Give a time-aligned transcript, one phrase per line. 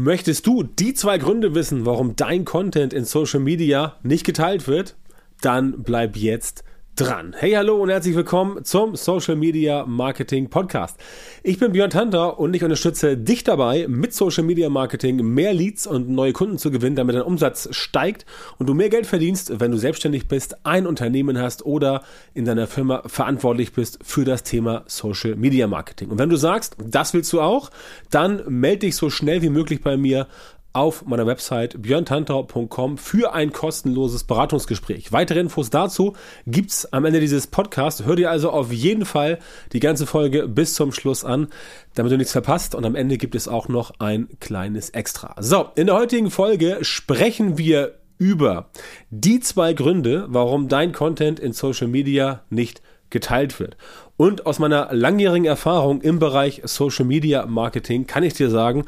[0.00, 4.94] Möchtest du die zwei Gründe wissen, warum dein Content in Social Media nicht geteilt wird?
[5.40, 6.62] Dann bleib jetzt
[6.98, 7.32] dran.
[7.38, 10.98] Hey, hallo und herzlich willkommen zum Social Media Marketing Podcast.
[11.44, 15.86] Ich bin Björn Tanter und ich unterstütze dich dabei, mit Social Media Marketing mehr Leads
[15.86, 18.26] und neue Kunden zu gewinnen, damit dein Umsatz steigt
[18.58, 22.02] und du mehr Geld verdienst, wenn du selbstständig bist, ein Unternehmen hast oder
[22.34, 26.10] in deiner Firma verantwortlich bist für das Thema Social Media Marketing.
[26.10, 27.70] Und wenn du sagst, das willst du auch,
[28.10, 30.26] dann melde dich so schnell wie möglich bei mir
[30.72, 35.12] auf meiner Website björntantau.com für ein kostenloses Beratungsgespräch.
[35.12, 36.14] Weitere Infos dazu
[36.46, 38.04] gibt's am Ende dieses Podcasts.
[38.04, 39.38] Hör dir also auf jeden Fall
[39.72, 41.48] die ganze Folge bis zum Schluss an,
[41.94, 42.74] damit du nichts verpasst.
[42.74, 45.34] Und am Ende gibt es auch noch ein kleines Extra.
[45.40, 48.70] So, in der heutigen Folge sprechen wir über
[49.10, 53.76] die zwei Gründe, warum dein Content in Social Media nicht geteilt wird.
[54.16, 58.84] Und aus meiner langjährigen Erfahrung im Bereich Social Media Marketing kann ich dir sagen,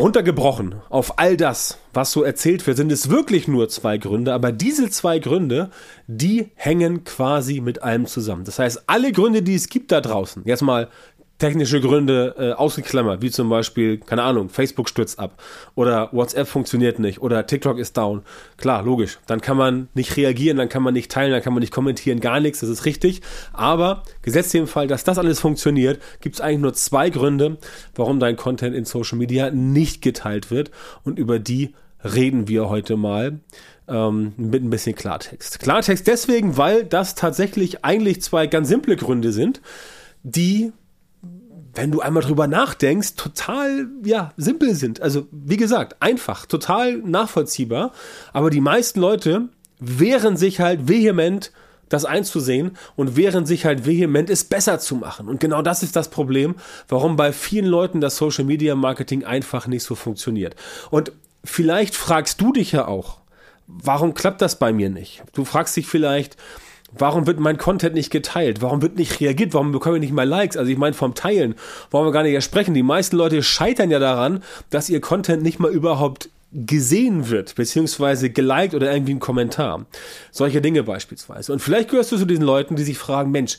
[0.00, 4.50] Runtergebrochen auf all das, was so erzählt wird, sind es wirklich nur zwei Gründe, aber
[4.50, 5.70] diese zwei Gründe,
[6.06, 8.44] die hängen quasi mit allem zusammen.
[8.44, 10.88] Das heißt, alle Gründe, die es gibt da draußen, jetzt mal
[11.40, 15.42] technische Gründe äh, ausgeklammert, wie zum Beispiel, keine Ahnung, Facebook stürzt ab
[15.74, 18.22] oder WhatsApp funktioniert nicht oder TikTok ist down.
[18.56, 19.18] Klar, logisch.
[19.26, 22.20] Dann kann man nicht reagieren, dann kann man nicht teilen, dann kann man nicht kommentieren,
[22.20, 23.22] gar nichts, das ist richtig.
[23.52, 27.58] Aber gesetzt dem Fall, dass das alles funktioniert, gibt es eigentlich nur zwei Gründe,
[27.96, 30.70] warum dein Content in Social Media nicht geteilt wird
[31.02, 31.74] und über die
[32.04, 33.40] reden wir heute mal
[33.88, 35.60] ähm, mit ein bisschen Klartext.
[35.60, 39.60] Klartext deswegen, weil das tatsächlich eigentlich zwei ganz simple Gründe sind,
[40.22, 40.72] die
[41.74, 45.00] wenn du einmal drüber nachdenkst, total, ja, simpel sind.
[45.00, 47.92] Also, wie gesagt, einfach, total nachvollziehbar.
[48.32, 51.52] Aber die meisten Leute wehren sich halt vehement,
[51.88, 55.28] das einzusehen und wehren sich halt vehement, es besser zu machen.
[55.28, 56.54] Und genau das ist das Problem,
[56.88, 60.54] warum bei vielen Leuten das Social Media Marketing einfach nicht so funktioniert.
[60.90, 61.12] Und
[61.44, 63.18] vielleicht fragst du dich ja auch,
[63.66, 65.22] warum klappt das bei mir nicht?
[65.32, 66.36] Du fragst dich vielleicht,
[66.92, 68.62] Warum wird mein Content nicht geteilt?
[68.62, 69.54] Warum wird nicht reagiert?
[69.54, 70.56] Warum bekomme ich nicht mal Likes?
[70.56, 71.54] Also ich meine vom Teilen,
[71.90, 72.74] wollen wir gar nicht sprechen.
[72.74, 78.30] Die meisten Leute scheitern ja daran, dass ihr Content nicht mal überhaupt gesehen wird, beziehungsweise
[78.30, 79.86] geliked oder irgendwie ein Kommentar.
[80.32, 81.52] Solche Dinge beispielsweise.
[81.52, 83.58] Und vielleicht gehörst du zu diesen Leuten, die sich fragen, Mensch,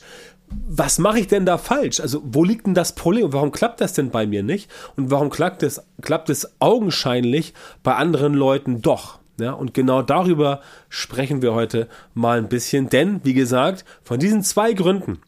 [0.68, 2.00] was mache ich denn da falsch?
[2.00, 3.32] Also wo liegt denn das Problem?
[3.32, 4.70] Warum klappt das denn bei mir nicht?
[4.96, 9.21] Und warum klappt es, klappt es augenscheinlich bei anderen Leuten doch?
[9.42, 14.42] Ja, und genau darüber sprechen wir heute mal ein bisschen, denn wie gesagt, von diesen
[14.44, 15.20] zwei Gründen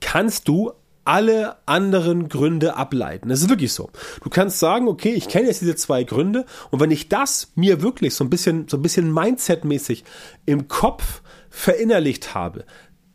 [0.00, 0.72] kannst du
[1.04, 3.30] alle anderen Gründe ableiten.
[3.30, 3.90] Das ist wirklich so.
[4.22, 7.80] Du kannst sagen, okay, ich kenne jetzt diese zwei Gründe und wenn ich das mir
[7.80, 10.04] wirklich so ein bisschen, so ein bisschen Mindset-mäßig
[10.44, 12.64] im Kopf verinnerlicht habe,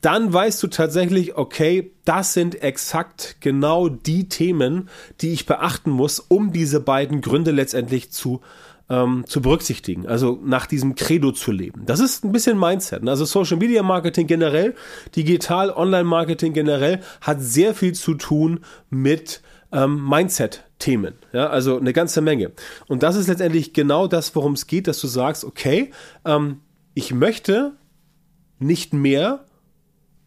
[0.02, 4.90] dann weißt du tatsächlich, okay, das sind exakt genau die Themen,
[5.22, 8.42] die ich beachten muss, um diese beiden Gründe letztendlich zu
[8.90, 11.84] ähm, zu berücksichtigen, also nach diesem Credo zu leben.
[11.86, 13.04] Das ist ein bisschen Mindset.
[13.04, 13.12] Ne?
[13.12, 14.76] Also Social Media Marketing generell,
[15.16, 18.60] digital Online Marketing generell hat sehr viel zu tun
[18.90, 19.42] mit
[19.72, 21.16] ähm, Mindset-Themen.
[21.34, 22.52] Ja, also eine ganze Menge.
[22.88, 25.92] Und das ist letztendlich genau das, worum es geht, dass du sagst, okay,
[26.24, 26.62] ähm,
[26.94, 27.74] ich möchte
[28.60, 29.46] nicht mehr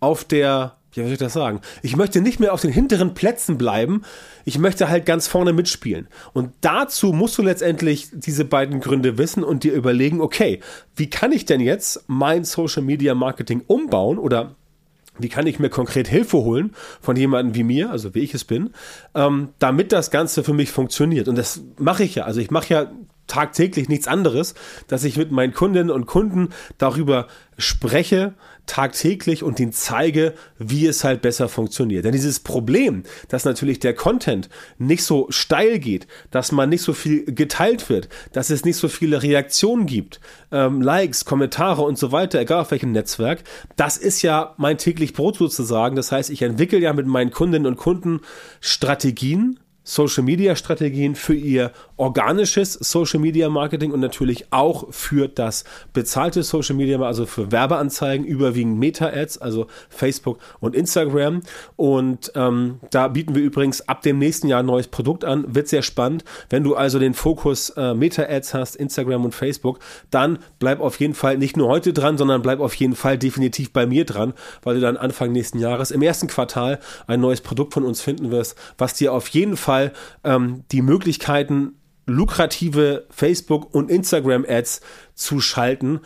[0.00, 1.60] auf der ja, wie soll ich das sagen?
[1.82, 4.02] Ich möchte nicht mehr auf den hinteren Plätzen bleiben.
[4.44, 6.08] Ich möchte halt ganz vorne mitspielen.
[6.32, 10.60] Und dazu musst du letztendlich diese beiden Gründe wissen und dir überlegen, okay,
[10.96, 14.56] wie kann ich denn jetzt mein Social Media Marketing umbauen oder
[15.18, 18.44] wie kann ich mir konkret Hilfe holen von jemandem wie mir, also wie ich es
[18.44, 18.70] bin,
[19.14, 21.28] ähm, damit das Ganze für mich funktioniert.
[21.28, 22.24] Und das mache ich ja.
[22.24, 22.92] Also ich mache ja
[23.28, 24.54] tagtäglich nichts anderes,
[24.88, 28.34] dass ich mit meinen Kundinnen und Kunden darüber spreche,
[28.66, 32.04] tagtäglich und ihnen zeige, wie es halt besser funktioniert.
[32.04, 36.92] Denn dieses Problem, dass natürlich der Content nicht so steil geht, dass man nicht so
[36.92, 40.20] viel geteilt wird, dass es nicht so viele Reaktionen gibt,
[40.52, 43.42] ähm, Likes, Kommentare und so weiter, egal auf welchem Netzwerk,
[43.76, 45.96] das ist ja mein täglich Brot sozusagen.
[45.96, 48.20] Das heißt, ich entwickle ja mit meinen Kundinnen und Kunden
[48.60, 55.64] Strategien, Social Media Strategien für ihr organisches Social Media Marketing und natürlich auch für das
[55.92, 61.42] bezahlte Social Media, also für Werbeanzeigen, überwiegend Meta-Ads, also Facebook und Instagram.
[61.76, 65.54] Und ähm, da bieten wir übrigens ab dem nächsten Jahr ein neues Produkt an.
[65.54, 66.24] Wird sehr spannend.
[66.50, 69.80] Wenn du also den Fokus äh, Meta-Ads hast, Instagram und Facebook,
[70.10, 73.72] dann bleib auf jeden Fall nicht nur heute dran, sondern bleib auf jeden Fall definitiv
[73.72, 77.74] bei mir dran, weil du dann Anfang nächsten Jahres im ersten Quartal ein neues Produkt
[77.74, 79.92] von uns finden wirst, was dir auf jeden Fall
[80.24, 81.74] ähm, die Möglichkeiten,
[82.08, 84.80] lukrative Facebook- und Instagram-Ads
[85.14, 86.00] zu schalten,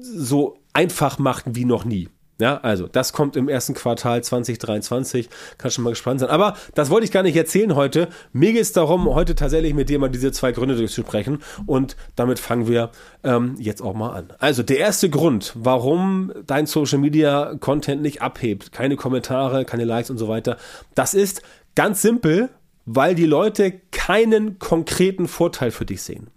[0.00, 2.08] so einfach macht wie noch nie.
[2.40, 5.28] Ja, also das kommt im ersten Quartal 2023.
[5.56, 6.30] Kann schon mal gespannt sein.
[6.30, 8.08] Aber das wollte ich gar nicht erzählen heute.
[8.32, 11.38] Mir geht es darum, heute tatsächlich mit dir mal diese zwei Gründe durchzusprechen.
[11.66, 12.90] Und damit fangen wir
[13.22, 14.32] ähm, jetzt auch mal an.
[14.40, 20.10] Also der erste Grund, warum dein Social Media Content nicht abhebt, keine Kommentare, keine Likes
[20.10, 20.56] und so weiter,
[20.96, 21.42] das ist
[21.76, 22.50] ganz simpel,
[22.84, 26.28] weil die Leute keinen konkreten Vorteil für dich sehen.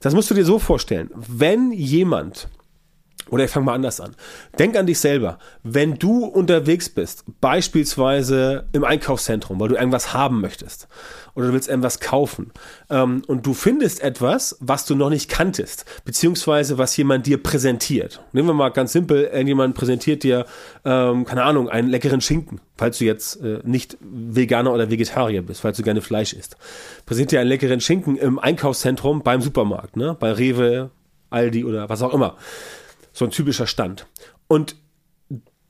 [0.00, 1.10] Das musst du dir so vorstellen.
[1.14, 2.48] Wenn jemand
[3.30, 4.14] oder ich fange mal anders an.
[4.58, 5.38] Denk an dich selber.
[5.62, 10.86] Wenn du unterwegs bist, beispielsweise im Einkaufszentrum, weil du irgendwas haben möchtest
[11.34, 12.52] oder du willst irgendwas kaufen
[12.88, 18.22] ähm, und du findest etwas, was du noch nicht kanntest, beziehungsweise was jemand dir präsentiert.
[18.32, 20.46] Nehmen wir mal ganz simpel, irgendjemand präsentiert dir,
[20.84, 25.62] ähm, keine Ahnung, einen leckeren Schinken, falls du jetzt äh, nicht Veganer oder Vegetarier bist,
[25.62, 26.56] falls du gerne Fleisch isst.
[27.06, 30.16] Präsentiert dir einen leckeren Schinken im Einkaufszentrum beim Supermarkt, ne?
[30.18, 30.90] bei Rewe,
[31.28, 32.36] Aldi oder was auch immer
[33.16, 34.06] so ein typischer Stand.
[34.46, 34.76] Und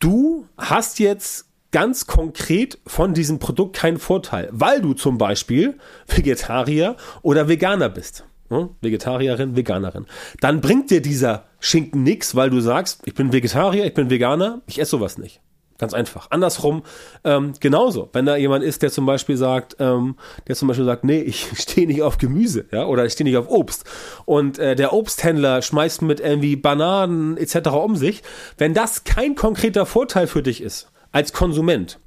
[0.00, 5.78] du hast jetzt ganz konkret von diesem Produkt keinen Vorteil, weil du zum Beispiel
[6.08, 8.24] Vegetarier oder Veganer bist.
[8.48, 8.70] Hm?
[8.80, 10.06] Vegetarierin, Veganerin.
[10.40, 14.62] Dann bringt dir dieser Schinken nichts, weil du sagst, ich bin Vegetarier, ich bin Veganer,
[14.66, 15.40] ich esse sowas nicht.
[15.78, 16.30] Ganz einfach.
[16.30, 16.82] Andersrum
[17.24, 18.08] ähm, genauso.
[18.12, 20.16] Wenn da jemand ist, der zum Beispiel sagt, ähm,
[20.48, 23.36] der zum Beispiel sagt, nee, ich stehe nicht auf Gemüse, ja, oder ich stehe nicht
[23.36, 23.84] auf Obst.
[24.24, 27.68] Und äh, der Obsthändler schmeißt mit irgendwie Bananen etc.
[27.70, 28.22] um sich.
[28.56, 31.98] Wenn das kein konkreter Vorteil für dich ist als Konsument,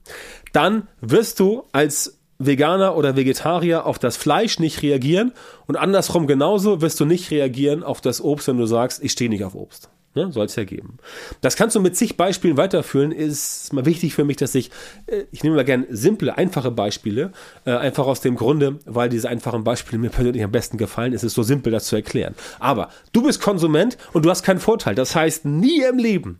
[0.53, 5.33] dann wirst du als Veganer oder Vegetarier auf das Fleisch nicht reagieren
[5.67, 9.29] und andersrum genauso wirst du nicht reagieren auf das Obst, wenn du sagst, ich stehe
[9.29, 9.89] nicht auf Obst.
[10.15, 10.97] Ne, Soll es ja geben.
[11.41, 13.11] Das kannst du mit zig Beispielen weiterführen.
[13.11, 14.71] Ist mal wichtig für mich, dass ich,
[15.05, 17.31] äh, ich nehme mal gerne simple, einfache Beispiele,
[17.65, 21.13] äh, einfach aus dem Grunde, weil diese einfachen Beispiele mir persönlich am besten gefallen.
[21.13, 22.33] Es ist so simpel, das zu erklären.
[22.59, 24.95] Aber du bist Konsument und du hast keinen Vorteil.
[24.95, 26.39] Das heißt, nie im Leben,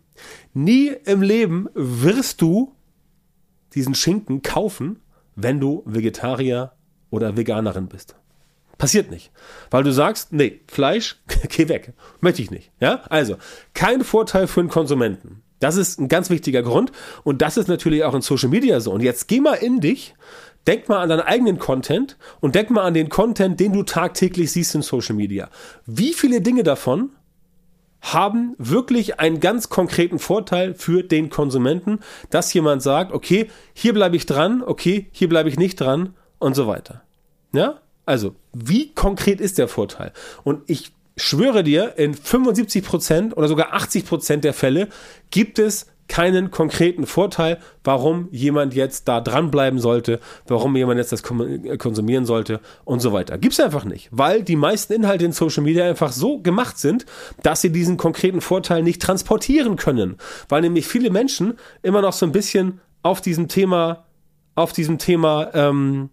[0.55, 2.73] nie im Leben wirst du
[3.75, 4.99] diesen Schinken kaufen,
[5.35, 6.71] wenn du Vegetarier
[7.11, 8.15] oder Veganerin bist.
[8.79, 9.29] Passiert nicht.
[9.69, 11.17] Weil du sagst, nee, Fleisch,
[11.49, 11.93] geh weg.
[12.21, 12.71] Möchte ich nicht.
[12.79, 13.03] Ja?
[13.09, 13.35] Also,
[13.75, 15.43] kein Vorteil für den Konsumenten.
[15.59, 16.93] Das ist ein ganz wichtiger Grund.
[17.23, 18.91] Und das ist natürlich auch in Social Media so.
[18.91, 20.15] Und jetzt geh mal in dich,
[20.65, 24.53] denk mal an deinen eigenen Content und denk mal an den Content, den du tagtäglich
[24.53, 25.49] siehst in Social Media.
[25.85, 27.11] Wie viele Dinge davon
[28.01, 31.99] haben wirklich einen ganz konkreten Vorteil für den Konsumenten,
[32.29, 36.55] dass jemand sagt, okay, hier bleibe ich dran, okay, hier bleibe ich nicht dran und
[36.55, 37.03] so weiter.
[37.51, 37.81] Ja?
[38.09, 40.13] Also, wie konkret ist der Vorteil?
[40.43, 44.87] Und ich schwöre dir, in 75 Prozent oder sogar 80 Prozent der Fälle
[45.29, 51.21] gibt es keinen konkreten Vorteil, warum jemand jetzt da dranbleiben sollte, warum jemand jetzt das
[51.21, 53.37] konsumieren sollte und so weiter.
[53.37, 57.05] Gibt es einfach nicht, weil die meisten Inhalte in Social Media einfach so gemacht sind,
[57.43, 60.17] dass sie diesen konkreten Vorteil nicht transportieren können,
[60.47, 64.05] weil nämlich viele Menschen immer noch so ein bisschen auf diesem Thema,
[64.55, 66.09] auf diesem Thema, ähm,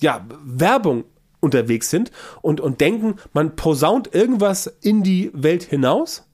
[0.00, 1.04] ja, Werbung
[1.40, 2.10] unterwegs sind
[2.42, 6.26] und, und denken, man posaunt irgendwas in die Welt hinaus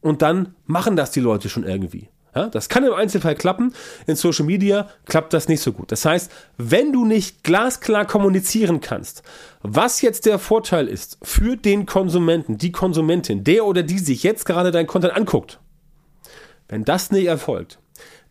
[0.00, 2.08] und dann machen das die Leute schon irgendwie.
[2.34, 3.74] Ja, das kann im Einzelfall klappen.
[4.06, 5.92] In Social Media klappt das nicht so gut.
[5.92, 9.22] Das heißt, wenn du nicht glasklar kommunizieren kannst,
[9.60, 14.46] was jetzt der Vorteil ist für den Konsumenten, die Konsumentin, der oder die sich jetzt
[14.46, 15.60] gerade dein Content anguckt,
[16.68, 17.78] wenn das nicht erfolgt,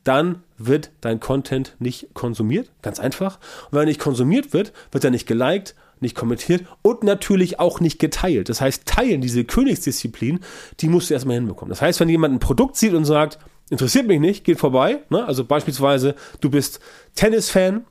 [0.03, 2.71] dann wird dein Content nicht konsumiert.
[2.81, 3.38] Ganz einfach.
[3.65, 7.80] Und wenn er nicht konsumiert wird, wird er nicht geliked, nicht kommentiert und natürlich auch
[7.80, 8.50] nicht geteilt.
[8.50, 10.39] Das heißt, teilen, diese Königsdisziplin,
[10.79, 11.70] die musst du erstmal hinbekommen.
[11.70, 13.39] Das heißt, wenn jemand ein Produkt sieht und sagt,
[13.70, 15.25] interessiert mich nicht, geht vorbei, ne?
[15.25, 16.79] also beispielsweise, du bist
[17.15, 17.86] Tennisfan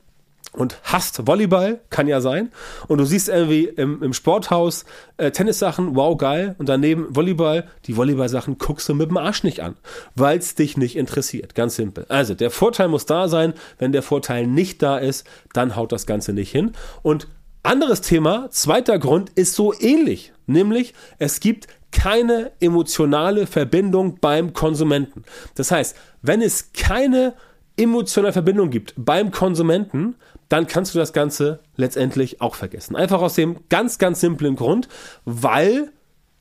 [0.53, 2.51] und hasst Volleyball, kann ja sein,
[2.87, 4.85] und du siehst irgendwie im, im Sporthaus
[5.17, 9.61] äh, Tennissachen, wow, geil, und daneben Volleyball, die Volleyball-Sachen guckst du mit dem Arsch nicht
[9.61, 9.75] an,
[10.15, 12.05] weil es dich nicht interessiert, ganz simpel.
[12.09, 16.05] Also, der Vorteil muss da sein, wenn der Vorteil nicht da ist, dann haut das
[16.05, 17.27] Ganze nicht hin und
[17.63, 25.23] anderes Thema, zweiter Grund, ist so ähnlich, nämlich es gibt keine emotionale Verbindung beim Konsumenten.
[25.55, 27.35] Das heißt, wenn es keine
[27.77, 30.15] emotionale Verbindung gibt beim Konsumenten,
[30.49, 32.95] dann kannst du das Ganze letztendlich auch vergessen.
[32.95, 34.87] Einfach aus dem ganz, ganz simplen Grund,
[35.25, 35.91] weil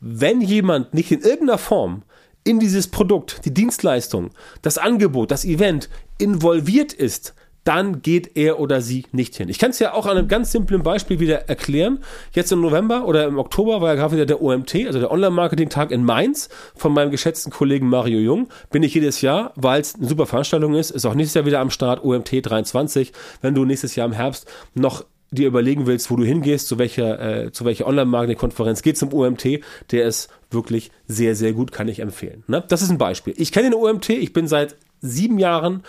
[0.00, 2.03] wenn jemand nicht in irgendeiner Form
[2.43, 4.31] in dieses Produkt, die Dienstleistung,
[4.62, 9.49] das Angebot, das Event involviert ist, dann geht er oder sie nicht hin.
[9.49, 11.99] Ich kann es ja auch an einem ganz simplen Beispiel wieder erklären.
[12.33, 15.90] Jetzt im November oder im Oktober war ja gerade wieder der OMT, also der Online-Marketing-Tag
[15.90, 18.49] in Mainz von meinem geschätzten Kollegen Mario Jung.
[18.71, 21.61] Bin ich jedes Jahr, weil es eine super Veranstaltung ist, ist auch nächstes Jahr wieder
[21.61, 23.12] am Start, OMT 23.
[23.43, 27.45] Wenn du nächstes Jahr im Herbst noch dir überlegen willst, wo du hingehst, zu welcher,
[27.45, 29.61] äh, zu welcher Online-Marketing-Konferenz, geh zum OMT,
[29.93, 32.43] der ist wirklich sehr, sehr gut, kann ich empfehlen.
[32.49, 32.64] Ne?
[32.69, 33.35] Das ist ein Beispiel.
[33.37, 35.85] Ich kenne den OMT, ich bin seit sieben Jahren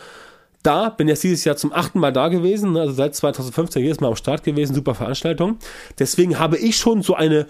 [0.64, 2.82] da, bin jetzt dieses Jahr zum achten Mal da gewesen, ne?
[2.82, 5.58] also seit 2015 jedes Mal am Start gewesen, super Veranstaltung.
[6.00, 7.48] Deswegen habe ich schon so eine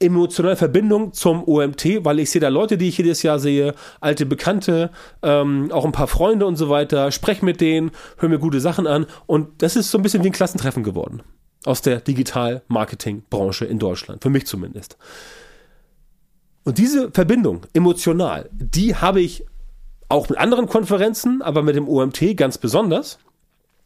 [0.00, 4.24] emotionale Verbindung zum OMT, weil ich sehe da Leute, die ich jedes Jahr sehe, alte
[4.24, 4.90] Bekannte,
[5.22, 8.86] ähm, auch ein paar Freunde und so weiter, spreche mit denen, höre mir gute Sachen
[8.86, 11.22] an und das ist so ein bisschen wie ein Klassentreffen geworden
[11.66, 14.96] aus der Digital-Marketing-Branche in Deutschland, für mich zumindest.
[16.64, 19.44] Und diese Verbindung emotional, die habe ich
[20.10, 23.18] auch mit anderen Konferenzen, aber mit dem OMT ganz besonders.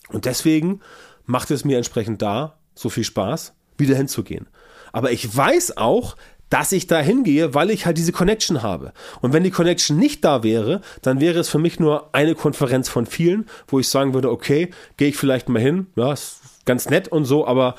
[0.09, 0.81] Und deswegen
[1.27, 4.49] macht es mir entsprechend da so viel Spaß, wieder hinzugehen.
[4.93, 6.17] Aber ich weiß auch,
[6.51, 8.93] dass ich da hingehe, weil ich halt diese Connection habe.
[9.21, 12.89] Und wenn die Connection nicht da wäre, dann wäre es für mich nur eine Konferenz
[12.89, 16.89] von vielen, wo ich sagen würde, okay, gehe ich vielleicht mal hin, ja, ist ganz
[16.89, 17.75] nett und so, aber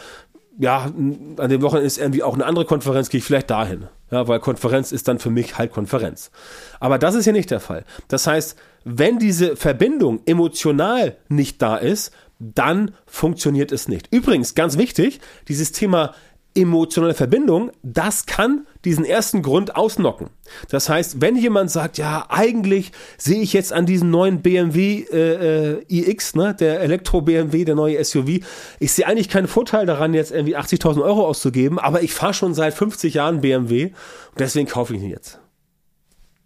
[0.57, 3.87] ja, an dem Wochenende ist irgendwie auch eine andere Konferenz, gehe ich vielleicht dahin.
[4.11, 6.31] Ja, weil Konferenz ist dann für mich halt Konferenz.
[6.79, 7.85] Aber das ist ja nicht der Fall.
[8.07, 14.13] Das heißt, wenn diese Verbindung emotional nicht da ist, dann funktioniert es nicht.
[14.13, 16.13] Übrigens, ganz wichtig, dieses Thema
[16.55, 20.29] emotionale Verbindung, das kann diesen ersten Grund ausnocken.
[20.69, 25.79] Das heißt, wenn jemand sagt, ja, eigentlich sehe ich jetzt an diesem neuen BMW äh,
[25.79, 28.39] äh iX, ne, der Elektro-BMW, der neue SUV,
[28.79, 32.53] ich sehe eigentlich keinen Vorteil daran, jetzt irgendwie 80.000 Euro auszugeben, aber ich fahre schon
[32.53, 35.39] seit 50 Jahren BMW und deswegen kaufe ich ihn jetzt.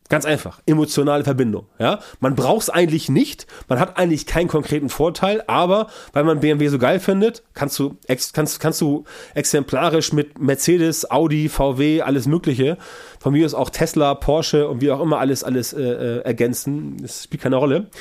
[0.09, 0.59] Ganz einfach.
[0.65, 1.67] Emotionale Verbindung.
[1.77, 1.99] Ja?
[2.19, 3.45] Man braucht es eigentlich nicht.
[3.67, 7.95] Man hat eigentlich keinen konkreten Vorteil, aber weil man BMW so geil findet, kannst du,
[8.07, 9.03] ex, kannst, kannst du
[9.35, 12.79] exemplarisch mit Mercedes, Audi, VW, alles Mögliche,
[13.19, 16.97] von mir ist auch Tesla, Porsche und wie auch immer alles, alles äh, äh, ergänzen.
[17.01, 17.91] Das spielt keine Rolle.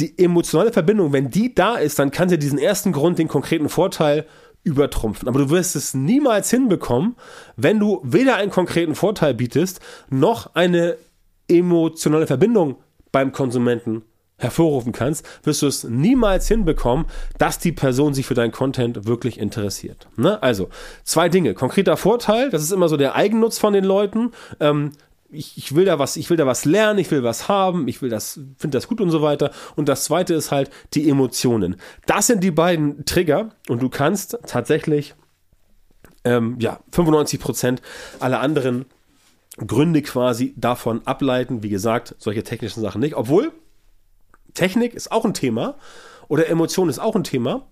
[0.00, 3.68] Die emotionale Verbindung, wenn die da ist, dann kann sie diesen ersten Grund, den konkreten
[3.68, 4.26] Vorteil,
[4.64, 5.28] übertrumpfen.
[5.28, 7.16] Aber du wirst es niemals hinbekommen,
[7.56, 10.96] wenn du weder einen konkreten Vorteil bietest, noch eine
[11.48, 12.76] emotionale Verbindung
[13.10, 14.02] beim Konsumenten
[14.42, 17.06] hervorrufen kannst, wirst du es niemals hinbekommen,
[17.38, 20.08] dass die Person sich für deinen Content wirklich interessiert.
[20.16, 20.42] Ne?
[20.42, 20.68] Also,
[21.04, 21.54] zwei Dinge.
[21.54, 24.32] Konkreter Vorteil, das ist immer so der Eigennutz von den Leuten.
[24.58, 24.92] Ähm,
[25.30, 28.02] ich, ich, will da was, ich will da was lernen, ich will was haben, ich
[28.02, 29.50] will das, finde das gut und so weiter.
[29.76, 31.76] Und das zweite ist halt die Emotionen.
[32.06, 35.14] Das sind die beiden Trigger und du kannst tatsächlich
[36.24, 37.82] ähm, ja 95 Prozent
[38.20, 38.86] aller anderen
[39.58, 41.62] Gründe quasi davon ableiten.
[41.62, 43.14] Wie gesagt, solche technischen Sachen nicht.
[43.14, 43.52] Obwohl
[44.54, 45.76] Technik ist auch ein Thema
[46.28, 47.66] oder Emotion ist auch ein Thema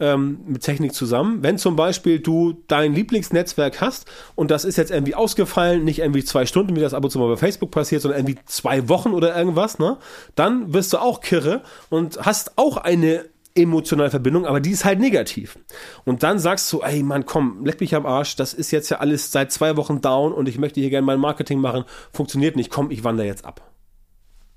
[0.00, 1.42] ähm, mit Technik zusammen.
[1.42, 6.24] Wenn zum Beispiel du dein Lieblingsnetzwerk hast und das ist jetzt irgendwie ausgefallen, nicht irgendwie
[6.24, 9.12] zwei Stunden, wie das ab und zu mal bei Facebook passiert, sondern irgendwie zwei Wochen
[9.12, 9.98] oder irgendwas, ne?
[10.34, 13.24] Dann wirst du auch kirre und hast auch eine
[13.54, 15.58] emotionale Verbindung, aber die ist halt negativ.
[16.04, 18.98] Und dann sagst du, ey Mann, komm, leck mich am Arsch, das ist jetzt ja
[18.98, 22.70] alles seit zwei Wochen down und ich möchte hier gerne mein Marketing machen, funktioniert nicht,
[22.70, 23.60] komm, ich wandere jetzt ab.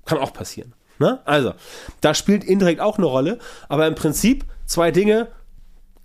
[0.04, 0.74] Kann auch passieren.
[0.98, 1.20] Ne?
[1.24, 1.52] Also,
[2.00, 3.38] da spielt indirekt auch eine Rolle,
[3.68, 5.28] aber im Prinzip zwei Dinge,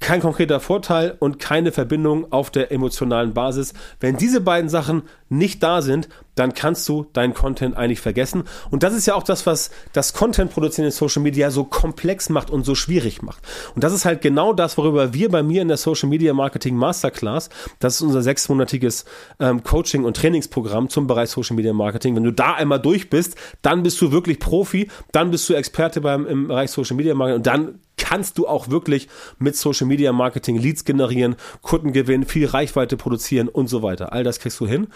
[0.01, 3.73] kein konkreter Vorteil und keine Verbindung auf der emotionalen Basis.
[3.99, 8.43] Wenn diese beiden Sachen nicht da sind, dann kannst du deinen Content eigentlich vergessen.
[8.69, 12.29] Und das ist ja auch das, was das Content produzieren in Social Media so komplex
[12.29, 13.43] macht und so schwierig macht.
[13.75, 16.75] Und das ist halt genau das, worüber wir bei mir in der Social Media Marketing
[16.75, 19.05] Masterclass, das ist unser sechsmonatiges
[19.39, 22.15] ähm, Coaching- und Trainingsprogramm zum Bereich Social Media Marketing.
[22.15, 26.01] Wenn du da einmal durch bist, dann bist du wirklich Profi, dann bist du Experte
[26.01, 30.11] beim, im Bereich Social Media Marketing und dann kannst du auch wirklich mit Social Media
[30.11, 34.11] Marketing Leads generieren, Kunden gewinnen, viel Reichweite produzieren und so weiter.
[34.11, 34.87] All das kriegst du hin.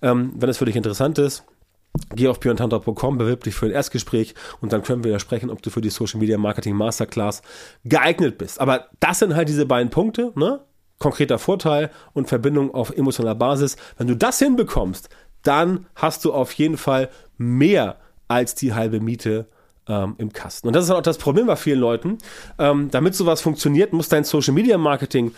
[0.00, 1.44] Ähm, wenn es für dich interessant ist,
[2.12, 5.62] Geh auf björntantra.com, bewirb dich für ein Erstgespräch und dann können wir ja sprechen, ob
[5.62, 7.40] du für die Social Media Marketing Masterclass
[7.84, 8.60] geeignet bist.
[8.60, 10.64] Aber das sind halt diese beiden Punkte, ne?
[10.98, 13.76] Konkreter Vorteil und Verbindung auf emotionaler Basis.
[13.96, 15.08] Wenn du das hinbekommst,
[15.42, 19.46] dann hast du auf jeden Fall mehr als die halbe Miete
[19.88, 20.66] ähm, im Kasten.
[20.66, 22.18] Und das ist auch das Problem bei vielen Leuten.
[22.58, 25.32] Ähm, damit sowas funktioniert, muss dein Social Media Marketing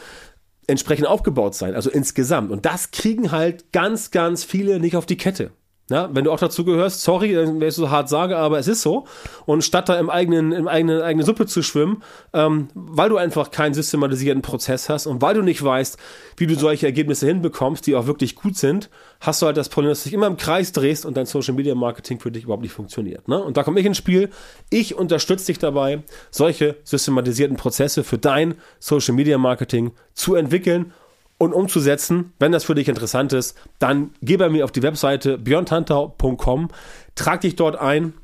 [0.66, 2.50] entsprechend aufgebaut sein, also insgesamt.
[2.50, 5.52] Und das kriegen halt ganz, ganz viele nicht auf die Kette.
[5.88, 8.82] Ja, wenn du auch dazu gehörst, sorry, wenn ich so hart sage, aber es ist
[8.82, 9.06] so.
[9.44, 12.02] Und statt da im eigenen, im eigenen, eigene Suppe zu schwimmen,
[12.32, 15.96] ähm, weil du einfach keinen systematisierten Prozess hast und weil du nicht weißt,
[16.38, 18.90] wie du solche Ergebnisse hinbekommst, die auch wirklich gut sind,
[19.20, 21.54] hast du halt das Problem, dass du dich immer im Kreis drehst und dein Social
[21.54, 23.28] Media Marketing für dich überhaupt nicht funktioniert.
[23.28, 23.40] Ne?
[23.40, 24.30] Und da komme ich ins Spiel.
[24.70, 26.02] Ich unterstütze dich dabei,
[26.32, 30.92] solche systematisierten Prozesse für dein Social Media Marketing zu entwickeln
[31.38, 32.32] und umzusetzen.
[32.38, 36.68] Wenn das für dich interessant ist, dann geh bei mir auf die Webseite björntantau.com,
[37.14, 38.14] trag dich dort ein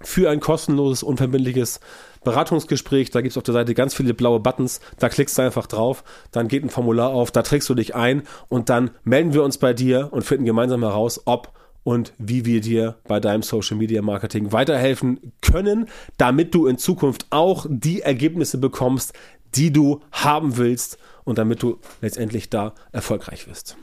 [0.00, 1.80] für ein kostenloses, unverbindliches
[2.24, 5.66] Beratungsgespräch, da gibt es auf der Seite ganz viele blaue Buttons, da klickst du einfach
[5.66, 9.42] drauf, dann geht ein Formular auf, da trägst du dich ein und dann melden wir
[9.42, 11.52] uns bei dir und finden gemeinsam heraus, ob
[11.84, 17.26] und wie wir dir bei deinem Social Media Marketing weiterhelfen können, damit du in Zukunft
[17.30, 19.14] auch die Ergebnisse bekommst,
[19.54, 23.76] die du haben willst und damit du letztendlich da erfolgreich wirst.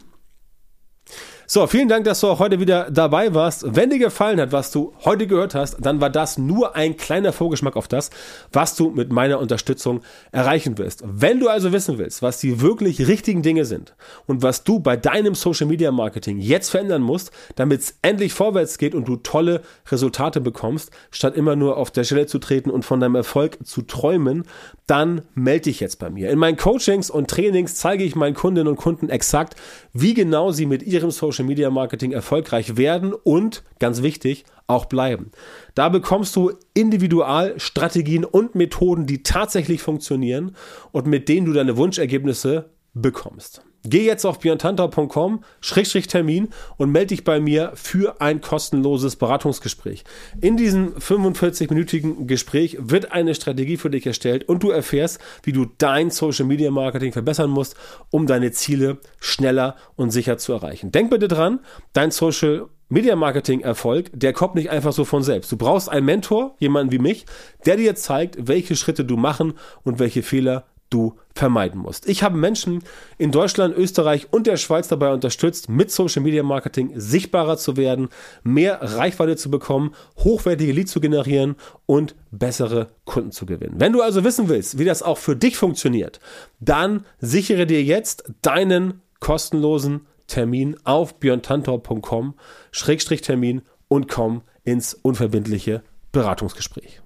[1.51, 3.75] So, vielen Dank, dass du auch heute wieder dabei warst.
[3.75, 7.33] Wenn dir gefallen hat, was du heute gehört hast, dann war das nur ein kleiner
[7.33, 8.11] Vorgeschmack auf das,
[8.53, 10.01] was du mit meiner Unterstützung
[10.31, 11.01] erreichen wirst.
[11.03, 13.95] Wenn du also wissen willst, was die wirklich richtigen Dinge sind
[14.27, 18.77] und was du bei deinem Social Media Marketing jetzt verändern musst, damit es endlich vorwärts
[18.77, 22.85] geht und du tolle Resultate bekommst, statt immer nur auf der Stelle zu treten und
[22.85, 24.43] von deinem Erfolg zu träumen,
[24.85, 26.29] dann melde dich jetzt bei mir.
[26.29, 29.55] In meinen Coachings und Trainings zeige ich meinen Kundinnen und Kunden exakt,
[29.93, 34.85] wie genau sie mit ihrem Social Social Media Marketing erfolgreich werden und, ganz wichtig, auch
[34.85, 35.31] bleiben.
[35.73, 40.55] Da bekommst du Individualstrategien und Methoden, die tatsächlich funktionieren
[40.91, 43.63] und mit denen du deine Wunschergebnisse bekommst.
[43.85, 50.03] Geh jetzt auf björntantau.com, Schrägstrich Termin und melde dich bei mir für ein kostenloses Beratungsgespräch.
[50.41, 55.65] In diesem 45-minütigen Gespräch wird eine Strategie für dich erstellt und du erfährst, wie du
[55.77, 57.75] dein Social Media Marketing verbessern musst,
[58.09, 60.91] um deine Ziele schneller und sicher zu erreichen.
[60.91, 61.59] Denk bitte dran,
[61.93, 65.51] dein Social Media Marketing Erfolg, der kommt nicht einfach so von selbst.
[65.51, 67.27] Du brauchst einen Mentor, jemanden wie mich,
[67.67, 72.07] der dir zeigt, welche Schritte du machen und welche Fehler du vermeiden musst.
[72.09, 72.83] Ich habe Menschen
[73.17, 78.09] in Deutschland, Österreich und der Schweiz dabei unterstützt, mit Social Media Marketing sichtbarer zu werden,
[78.43, 81.55] mehr Reichweite zu bekommen, hochwertige Leads zu generieren
[81.85, 83.75] und bessere Kunden zu gewinnen.
[83.77, 86.19] Wenn du also wissen willst, wie das auch für dich funktioniert,
[86.59, 92.35] dann sichere dir jetzt deinen kostenlosen Termin auf björntantor.com
[92.71, 97.01] Schrägstrich Termin und komm ins unverbindliche Beratungsgespräch.